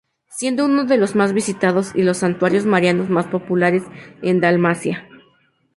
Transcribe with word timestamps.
Siendo 0.31 0.65
uno 0.65 0.85
de 0.85 0.97
los 0.97 1.13
más 1.15 1.31
visitados 1.31 1.91
y 1.93 2.01
los 2.01 2.17
santuarios 2.17 2.65
marianos 2.65 3.11
más 3.11 3.27
populares 3.27 3.83
en 4.23 4.39
Dalmacia. 4.41 5.07